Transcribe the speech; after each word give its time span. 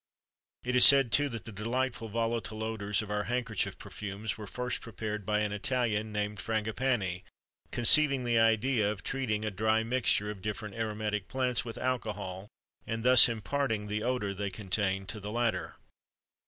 It 0.63 0.75
is 0.75 0.83
said, 0.83 1.11
too, 1.11 1.29
that 1.29 1.45
the 1.45 1.51
delightful 1.51 2.09
volatile 2.09 2.63
odors 2.63 3.03
of 3.03 3.11
our 3.11 3.25
handkerchief 3.25 3.77
perfumes 3.77 4.35
were 4.35 4.47
first 4.47 4.81
prepared 4.81 5.27
by 5.27 5.41
an 5.41 5.51
Italian 5.51 6.11
named 6.11 6.39
Frangipanni 6.39 7.23
conceiving 7.69 8.23
the 8.23 8.39
idea 8.39 8.91
of 8.91 9.03
treating 9.03 9.45
a 9.45 9.51
dry 9.51 9.83
mixture 9.83 10.31
of 10.31 10.41
different 10.41 10.73
aromatic 10.73 11.27
plants 11.27 11.63
with 11.63 11.77
alcohol 11.77 12.47
and 12.87 13.03
thus 13.03 13.29
imparting 13.29 13.85
the 13.87 14.01
odor 14.01 14.33
they 14.33 14.49
contained 14.49 15.07
to 15.09 15.19
the 15.19 15.29
latter. 15.31 15.75